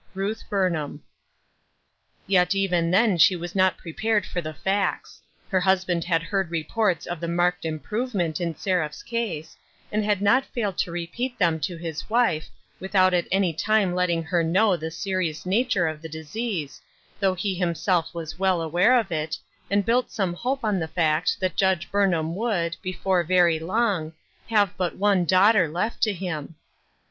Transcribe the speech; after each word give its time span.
Ruth 0.15 0.41
Burnham. 0.49 1.03
Yet 2.25 2.55
even 2.55 2.89
then 2.89 3.19
she 3.19 3.35
was 3.35 3.53
not 3.53 3.77
prepared 3.77 4.25
for 4.25 4.41
the 4.41 4.51
facts. 4.51 5.21
Her 5.49 5.59
husband 5.59 6.05
had 6.05 6.23
heard 6.23 6.49
reports 6.49 7.05
of 7.05 7.19
the 7.19 7.27
marked 7.27 7.65
improvement 7.65 8.41
in 8.41 8.55
Seraph's 8.55 9.03
case, 9.03 9.55
and 9.91 10.03
had 10.03 10.19
not 10.19 10.43
failed 10.43 10.79
to 10.79 10.91
repeat 10.91 11.37
them 11.37 11.59
to 11.59 11.77
his 11.77 12.09
wife, 12.09 12.49
without 12.79 13.13
at 13.13 13.27
any 13.31 13.53
time 13.53 13.93
letting 13.93 14.23
her 14.23 14.43
know 14.43 14.75
the 14.75 14.89
serious 14.89 15.45
nature 15.45 15.85
of 15.87 16.01
the 16.01 16.09
disease, 16.09 16.81
though 17.19 17.35
he 17.35 17.53
himself 17.53 18.11
was 18.11 18.39
well 18.39 18.59
aware 18.59 18.97
of 18.99 19.11
it, 19.11 19.37
and 19.69 19.85
built 19.85 20.09
some 20.09 20.33
hope 20.33 20.63
on 20.63 20.79
the 20.79 20.87
fact 20.87 21.39
that 21.39 21.55
Judge 21.55 21.91
Burnham 21.91 22.35
would, 22.35 22.75
before 22.81 23.21
very 23.23 23.59
long, 23.59 24.13
have 24.49 24.75
but 24.77 24.95
one 24.97 25.25
daughter 25.25 25.67
left 25.69 26.01
to 26.01 26.11
him. 26.11 26.55